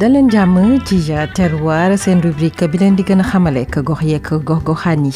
[0.00, 0.96] daleen jàmm ci
[1.36, 5.12] terroir seen rubrique bi leen di gën a xamale gox yeeg gox goxaan yi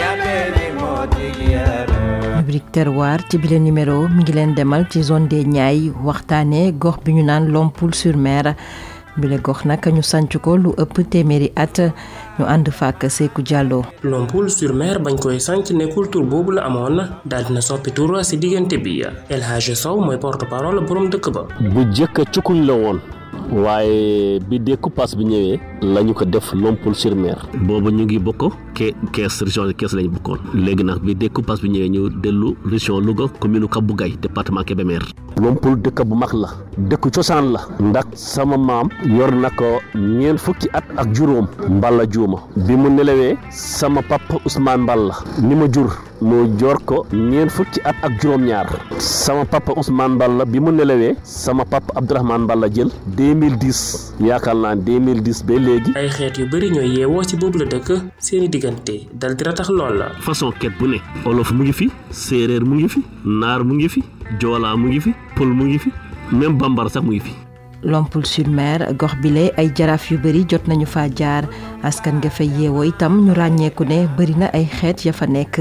[0.00, 1.98] yabeni motigiyara
[2.38, 6.96] rubrique terroir ci bile numéro mi ngi leen demal ci zone des Niayes waxtaane gox
[7.04, 8.54] bi ñu naan Lompoul sur Mer
[9.16, 11.78] bile gox nag ñu sanc ko lu ëpp téeméeri at
[12.38, 16.62] ñu ànd fàkk Seeku Jàlloo Lompoul sur Mer bañ koy sanc nekkul tur boobu la
[16.64, 19.02] amoon daal dina soppi tur si diggante bi.
[19.28, 21.42] El Hadj Sow mooy porte parole borom dëkk ba.
[21.74, 22.98] Bu jëkk cukkuñ la woon
[23.52, 27.36] waaye bi découpage bi ñëwee la ñu ko def Lompoul sur Mer.
[27.66, 30.38] Boobu ñu ngi bokk ke kees région de Kees lañu bokkoon.
[30.54, 35.00] Léegi nag bi découpage bi ñëwee ñu dellu région Louga commune Kabou Gaye département Kébémer.
[35.40, 40.38] Lompoul dëkk bu mag la dëkk cosaan la ndax sama maam yor na ko ñeent
[40.38, 42.38] fukki at ak juróom Mballa Juuma.
[42.56, 45.90] Bi mu nelawee sama papa Ousmane Mballa ni ma jur
[46.20, 48.68] moo jor ko ñeent fukki at ak juróom-ñaar.
[48.98, 54.74] Sama papa Ousmane Mballa bi mu nelawee sama papa Abdourahmane Mballa jël 2010 yaakaar naa
[54.76, 55.92] 2010 ba léegi.
[55.96, 59.68] ay xeet yu bëri ñooy yeewoo ci boobu la dëkk seeni diggante dal di ratax
[59.70, 60.08] lool la.
[60.20, 63.88] façon ket bu ne olof mu ngi fi séeréer mu ngi fi naar mu ngi
[63.88, 64.02] fi
[64.40, 65.90] joolaa mu ngi fi pël mu ngi fi
[66.32, 67.32] même bambara sax mu ngi fi.
[67.84, 71.44] Lompoul sur Mer gox bile ay jaraaf yu bëri jot nañu fa jaar
[71.82, 75.58] askan nga fay yeewoo itam ñu ràññeeku ne bëri na ay xeet ya fa nekk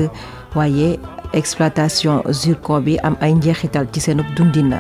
[0.56, 1.00] waaye
[1.34, 4.78] exploitation zircon bi am ay njeexital ci seenub dundin.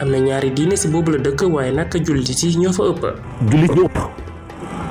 [0.00, 3.02] am na ñaari diine si boobu la dëkk waaye nag jullit yi ñoo fa ëpp.
[3.50, 4.25] jullit ñu ëpp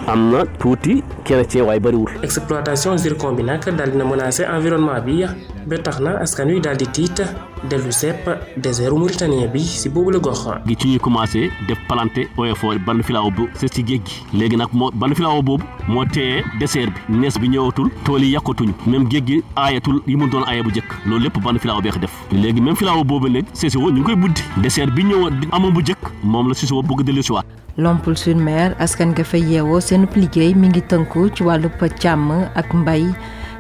[0.08, 2.10] am na tuuti chrétien waaye bëriwul.
[2.24, 5.24] exploitation zircon bi nag daal dina menacer environnement bi
[5.68, 7.22] ba tax na askan wi daal di tiit
[7.70, 10.46] dellu sepp désert mauritanien bi si boobu la gox.
[10.68, 14.58] gi ci ñuy commencé def planté OFO ban filaaw bu c'est ci géej gi léegi
[14.58, 18.74] nag moo ban filaaw boobu moo téye désert bi nees bi ñëwatul tool yi yàqatuñu
[18.88, 21.92] même géej gi aayatul yi mu doon aaya bu njëkk loolu lépp ban filaaw bee
[21.92, 25.30] ko def léegi même filaaw boobu léegi CCO ñu ngi koy buddi désert bi ñëw
[25.52, 27.46] amoon bu njëkk moom la CCO bëgg dellu si waat
[27.78, 31.68] Lompoul sur Mer askan nga fay yeewoo seen liggéey mi ngi tënku ci wàllu
[32.02, 33.04] càmm ak mbay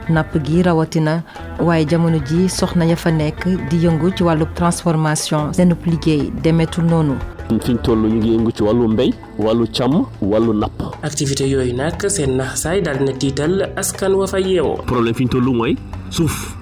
[0.09, 1.21] napp gi rawatina
[1.59, 6.85] waaye jamono ji soxna ya fa nekk di yëngu ci wàllu transformation seen liggéey demetul
[6.85, 7.15] noonu.
[7.49, 10.79] fi ñu toll ñu ngi yëngu ci wàllu mbéy wàllu càmm wàllu napp.
[11.03, 14.77] activité yooyu nag seen daal dina tiital askan wa fa yeewoo.
[14.87, 15.75] problème fi ñu toll mooy
[16.09, 16.55] suuf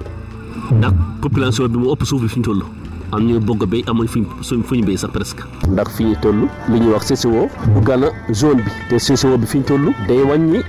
[0.72, 2.83] ndax population bi mu ëpp suuf bi fi ñu toll.
[3.12, 4.26] Am ñu bëgg a béy amuñ fuñ
[4.64, 5.44] fu ñu béy sax presque.
[5.68, 9.38] ndax fi ñu toll li ñuy wax CCO bu gën a zone bi te CCO
[9.38, 10.60] bi fi ñu toll day wàññi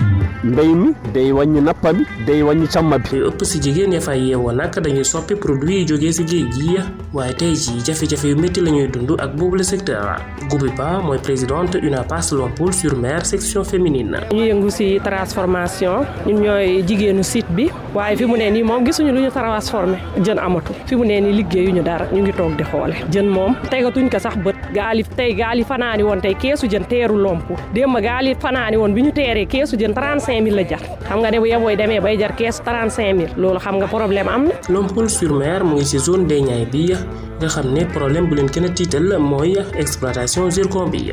[0.45, 3.17] mbéy mi day wàññi nappa bi day wàññi càmma bi.
[3.19, 6.51] yu ëpp si jigéen ya fay yeewoo nag dañuy soppi produit yi jógee si géej
[6.53, 6.79] gi
[7.13, 10.17] waaye tey jii jafe-jafe yu métti la ñuy dund ak boobu le secteur.
[10.51, 14.19] Goubi Ba mooy présidente UNAPAS Lompoul sur Mer section féminine.
[14.33, 17.71] ñu yëngu si transformation ñun ñooy jigéenu site bi.
[17.95, 19.99] Waaye fi mu ne nii moom gisuñu lu ñu transformé.
[20.25, 20.73] Jën amatu.
[20.87, 22.95] Fi mu ne nii liggéeyuñu dara ñu ngi toog di xoole.
[23.13, 24.57] Jën moom tegatuñ ko sax bët.
[24.75, 27.57] Gaali tey gaali fanaani woon tey keesu jën teeru Lompoul.
[27.75, 31.39] Démb gaali fanaani woon bi ñu teeree keesu jën 35000 la jar xam nga ne
[31.41, 34.55] bu yebooy demee bay jar keesu 35000 loolu xam nga problème am na.
[34.69, 36.93] Lompoul sur Mer mu ngi ci zone des Niayes bi
[37.41, 41.11] nga xam ne problème bu leen gën a tiital mooy exploitation zircon bi.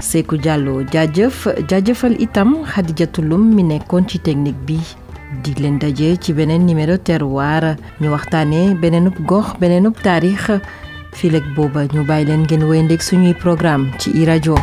[0.00, 4.78] Sékou Diallo jaajëf jaajëfal itam Khadijatou Loum mi nekkoon ci technique bi.
[5.44, 10.48] dig leen daje ci beneen numéro terroir ñu waxtaanee beneenub gox beneenub taarix
[11.12, 14.56] fileeg booba ñu bàyyi leen ngeen wéyandeeg suñuy programme ci i rajo.